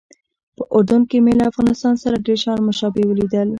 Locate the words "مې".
1.23-1.33